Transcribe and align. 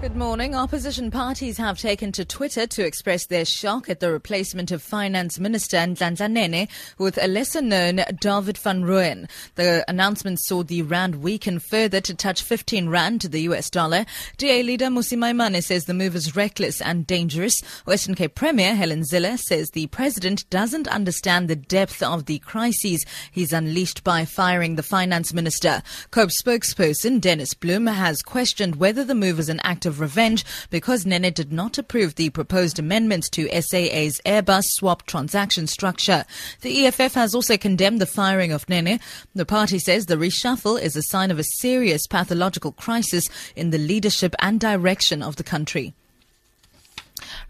Good 0.00 0.14
morning. 0.14 0.54
Opposition 0.54 1.10
parties 1.10 1.58
have 1.58 1.76
taken 1.76 2.12
to 2.12 2.24
Twitter 2.24 2.68
to 2.68 2.86
express 2.86 3.26
their 3.26 3.44
shock 3.44 3.90
at 3.90 3.98
the 3.98 4.12
replacement 4.12 4.70
of 4.70 4.80
Finance 4.80 5.40
Minister 5.40 5.78
Nhlanhla 5.78 6.30
Nene 6.30 6.68
with 6.98 7.18
a 7.20 7.26
lesser 7.26 7.60
known 7.60 8.02
David 8.20 8.56
van 8.58 8.84
Rooyen. 8.84 9.28
The 9.56 9.84
announcement 9.88 10.38
saw 10.40 10.62
the 10.62 10.82
rand 10.82 11.16
weaken 11.16 11.58
further 11.58 12.00
to 12.02 12.14
touch 12.14 12.44
15 12.44 12.88
rand 12.88 13.22
to 13.22 13.28
the 13.28 13.40
US 13.42 13.70
dollar. 13.70 14.06
DA 14.36 14.62
leader 14.62 14.86
Mmusi 14.86 15.18
Maimane 15.18 15.60
says 15.64 15.86
the 15.86 15.94
move 15.94 16.14
is 16.14 16.36
reckless 16.36 16.80
and 16.80 17.04
dangerous. 17.04 17.60
Western 17.84 18.14
Cape 18.14 18.36
Premier 18.36 18.76
Helen 18.76 19.02
Zille 19.02 19.36
says 19.36 19.70
the 19.70 19.88
president 19.88 20.48
doesn't 20.48 20.86
understand 20.86 21.48
the 21.48 21.56
depth 21.56 22.04
of 22.04 22.26
the 22.26 22.38
crises 22.38 23.04
he's 23.32 23.52
unleashed 23.52 24.04
by 24.04 24.24
firing 24.24 24.76
the 24.76 24.84
finance 24.84 25.34
minister. 25.34 25.82
COPE 26.12 26.30
spokesperson 26.30 27.20
Dennis 27.20 27.52
Bloem 27.52 27.92
has 27.92 28.22
questioned 28.22 28.76
whether 28.76 29.02
the 29.02 29.16
move 29.16 29.40
is 29.40 29.48
an 29.48 29.58
act 29.64 29.87
of 29.88 29.98
revenge 29.98 30.44
because 30.70 31.04
Nene 31.04 31.32
did 31.32 31.52
not 31.52 31.78
approve 31.78 32.14
the 32.14 32.30
proposed 32.30 32.78
amendments 32.78 33.28
to 33.30 33.48
SAA's 33.48 34.20
Airbus 34.24 34.62
swap 34.66 35.04
transaction 35.06 35.66
structure. 35.66 36.24
The 36.60 36.86
EFF 36.86 37.14
has 37.14 37.34
also 37.34 37.56
condemned 37.56 38.00
the 38.00 38.06
firing 38.06 38.52
of 38.52 38.68
Nene. 38.68 39.00
The 39.34 39.44
party 39.44 39.80
says 39.80 40.06
the 40.06 40.14
reshuffle 40.14 40.80
is 40.80 40.94
a 40.94 41.02
sign 41.02 41.32
of 41.32 41.40
a 41.40 41.44
serious 41.58 42.06
pathological 42.06 42.70
crisis 42.70 43.28
in 43.56 43.70
the 43.70 43.78
leadership 43.78 44.36
and 44.38 44.60
direction 44.60 45.22
of 45.22 45.34
the 45.34 45.42
country. 45.42 45.94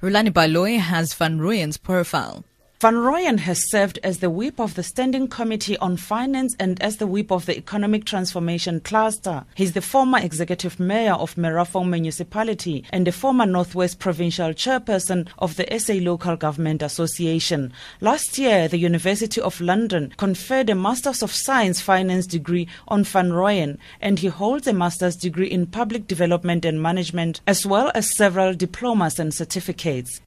Rulani 0.01 0.33
Baloy 0.33 0.79
has 0.79 1.13
Van 1.13 1.39
Rooyen's 1.39 1.77
profile. 1.77 2.45
Van 2.81 2.95
Rooyen 2.95 3.41
has 3.41 3.69
served 3.73 3.99
as 4.05 4.21
the 4.21 4.31
whip 4.31 4.61
of 4.61 4.77
the 4.77 4.85
Standing 4.85 5.27
Committee 5.27 5.77
on 5.79 5.97
Finance 5.97 6.55
and 6.61 6.81
as 6.81 6.99
the 6.99 7.09
whip 7.09 7.33
of 7.33 7.45
the 7.45 7.59
Economic 7.59 8.05
Transformation 8.05 8.79
Cluster. 8.79 9.45
He's 9.57 9.73
the 9.73 9.81
former 9.81 10.19
executive 10.19 10.79
mayor 10.79 11.15
of 11.15 11.35
Merafong 11.35 11.89
Municipality 11.89 12.85
and 12.91 13.05
the 13.05 13.11
former 13.11 13.47
Northwest 13.47 13.99
Provincial 13.99 14.51
Chairperson 14.51 15.27
of 15.41 15.57
the 15.57 15.67
SA 15.77 15.95
Local 15.95 16.37
Government 16.37 16.81
Association. 16.81 17.73
Last 18.01 18.39
year, 18.39 18.69
the 18.69 18.79
University 18.79 19.41
of 19.41 19.61
London 19.61 20.15
conferred 20.17 20.71
a 20.71 20.77
Masters 20.77 21.25
of 21.25 21.33
Science 21.33 21.81
Finance 21.81 22.29
degree 22.29 22.69
on 22.87 23.03
Van 23.03 23.31
Rooyen, 23.31 23.79
and 24.01 24.21
he 24.21 24.29
holds 24.29 24.69
a 24.69 24.73
Master's 24.73 25.17
degree 25.17 25.51
in 25.51 25.67
Public 25.67 26.07
Development 26.07 26.65
and 26.65 26.81
Management, 26.81 27.41
as 27.45 27.67
well 27.67 27.91
as 27.97 28.17
several 28.17 28.55
diplomas 28.55 29.19
and 29.19 29.35
certificates. 29.35 30.21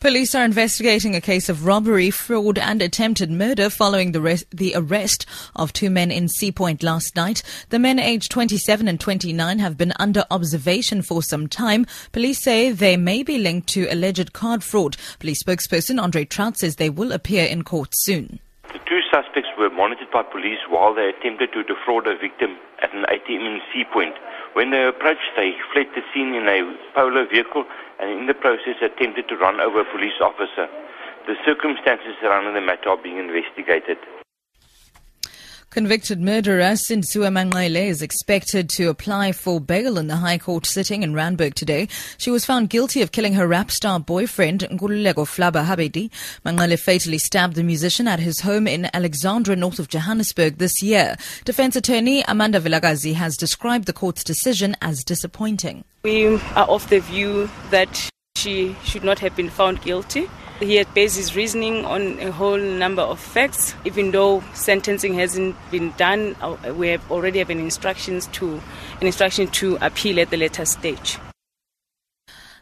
Police 0.00 0.32
are 0.36 0.44
investigating 0.44 1.16
a 1.16 1.20
case 1.20 1.48
of 1.48 1.66
robbery, 1.66 2.12
fraud, 2.12 2.56
and 2.56 2.80
attempted 2.80 3.32
murder 3.32 3.68
following 3.68 4.12
the, 4.12 4.20
res- 4.20 4.44
the 4.50 4.72
arrest 4.76 5.26
of 5.56 5.72
two 5.72 5.90
men 5.90 6.12
in 6.12 6.28
Sea 6.28 6.52
Point 6.52 6.84
last 6.84 7.16
night. 7.16 7.42
The 7.70 7.80
men 7.80 7.98
aged 7.98 8.30
27 8.30 8.86
and 8.86 9.00
29 9.00 9.58
have 9.58 9.76
been 9.76 9.92
under 9.98 10.24
observation 10.30 11.02
for 11.02 11.20
some 11.20 11.48
time. 11.48 11.84
Police 12.12 12.40
say 12.40 12.70
they 12.70 12.96
may 12.96 13.24
be 13.24 13.38
linked 13.38 13.66
to 13.70 13.92
alleged 13.92 14.32
card 14.32 14.62
fraud. 14.62 14.96
Police 15.18 15.42
spokesperson 15.42 16.00
Andre 16.00 16.24
Traut 16.24 16.56
says 16.56 16.76
they 16.76 16.90
will 16.90 17.10
appear 17.10 17.44
in 17.46 17.64
court 17.64 17.88
soon. 17.94 18.38
Suspects 19.18 19.50
were 19.58 19.70
monitored 19.70 20.12
by 20.12 20.22
police 20.22 20.62
while 20.68 20.94
they 20.94 21.08
attempted 21.08 21.52
to 21.52 21.64
defraud 21.64 22.06
a 22.06 22.16
victim 22.16 22.54
at 22.80 22.94
an 22.94 23.02
ATM 23.10 23.42
in 23.42 23.60
Sea 23.72 23.82
Point. 23.92 24.14
When 24.52 24.70
they 24.70 24.86
approached, 24.86 25.34
they 25.34 25.54
fled 25.72 25.86
the 25.96 26.02
scene 26.14 26.34
in 26.34 26.46
a 26.46 26.62
polo 26.94 27.26
vehicle 27.26 27.64
and 27.98 28.10
in 28.10 28.26
the 28.26 28.34
process 28.34 28.78
attempted 28.80 29.26
to 29.28 29.36
run 29.36 29.60
over 29.60 29.80
a 29.80 29.90
police 29.90 30.22
officer. 30.22 30.68
The 31.26 31.34
circumstances 31.44 32.14
surrounding 32.22 32.54
the 32.54 32.60
matter 32.60 32.90
are 32.90 33.02
being 33.02 33.18
investigated. 33.18 33.98
Convicted 35.70 36.18
murderer 36.18 36.72
Sindisiwe 36.72 37.28
Manqele 37.30 37.88
is 37.88 38.00
expected 38.00 38.70
to 38.70 38.88
apply 38.88 39.32
for 39.32 39.60
bail 39.60 39.98
in 39.98 40.06
the 40.06 40.16
High 40.16 40.38
Court 40.38 40.64
sitting 40.64 41.02
in 41.02 41.12
Randburg 41.12 41.52
today. 41.52 41.88
She 42.16 42.30
was 42.30 42.46
found 42.46 42.70
guilty 42.70 43.02
of 43.02 43.12
killing 43.12 43.34
her 43.34 43.46
rap 43.46 43.70
star 43.70 44.00
boyfriend, 44.00 44.60
Nkululeko 44.60 45.26
Flabba 45.26 45.66
Habedi. 45.66 46.10
Manqele 46.42 46.78
fatally 46.78 47.18
stabbed 47.18 47.54
the 47.54 47.62
musician 47.62 48.08
at 48.08 48.18
his 48.18 48.40
home 48.40 48.66
in 48.66 48.88
Alexandra, 48.94 49.54
north 49.56 49.78
of 49.78 49.88
Johannesburg 49.88 50.56
this 50.56 50.82
year. 50.82 51.16
Defense 51.44 51.76
attorney 51.76 52.24
Amanda 52.26 52.60
Vilakazi 52.60 53.12
has 53.12 53.36
described 53.36 53.84
the 53.84 53.92
court's 53.92 54.24
decision 54.24 54.74
as 54.80 55.04
disappointing. 55.04 55.84
We 56.02 56.36
are 56.56 56.66
of 56.66 56.88
the 56.88 57.00
view 57.00 57.50
that 57.70 58.08
she 58.36 58.74
should 58.84 59.04
not 59.04 59.18
have 59.18 59.36
been 59.36 59.50
found 59.50 59.82
guilty. 59.82 60.30
He 60.60 60.74
had 60.74 60.92
based 60.92 61.16
his 61.16 61.36
reasoning 61.36 61.84
on 61.84 62.18
a 62.18 62.32
whole 62.32 62.58
number 62.58 63.02
of 63.02 63.20
facts. 63.20 63.76
Even 63.84 64.10
though 64.10 64.42
sentencing 64.54 65.14
hasn't 65.14 65.54
been 65.70 65.92
done, 65.96 66.34
uh, 66.40 66.56
we 66.74 66.88
have 66.88 67.10
already 67.12 67.38
have 67.38 67.50
an 67.50 67.60
instructions 67.60 68.26
to 68.38 68.60
an 69.00 69.06
instruction 69.06 69.46
to 69.48 69.78
appeal 69.80 70.18
at 70.18 70.30
the 70.30 70.36
later 70.36 70.64
stage. 70.64 71.18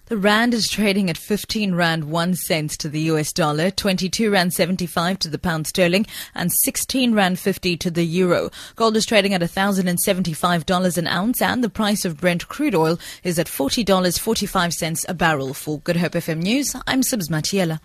The 0.08 0.16
rand 0.16 0.54
is 0.54 0.68
trading 0.70 1.10
at 1.10 1.18
15 1.18 1.74
rand 1.74 2.04
1 2.04 2.34
cent 2.36 2.70
to 2.78 2.88
the 2.88 3.00
US 3.10 3.32
dollar, 3.32 3.72
22 3.72 4.30
rand 4.30 4.54
75 4.54 5.18
to 5.18 5.28
the 5.28 5.36
pound 5.36 5.66
sterling, 5.66 6.06
and 6.32 6.52
16 6.52 7.12
rand 7.12 7.40
50 7.40 7.76
to 7.78 7.90
the 7.90 8.04
euro. 8.04 8.52
Gold 8.76 8.96
is 8.96 9.04
trading 9.04 9.34
at 9.34 9.40
$1,075 9.40 10.96
an 10.96 11.06
ounce, 11.08 11.42
and 11.42 11.64
the 11.64 11.68
price 11.68 12.04
of 12.04 12.20
Brent 12.20 12.46
crude 12.46 12.76
oil 12.76 13.00
is 13.24 13.36
at 13.40 13.48
$40.45 13.48 15.04
a 15.08 15.14
barrel. 15.14 15.52
For 15.52 15.80
Good 15.80 15.96
Hope 15.96 16.12
FM 16.12 16.40
News, 16.40 16.76
I'm 16.86 17.00
Sibs 17.00 17.28
Matiela. 17.28 17.80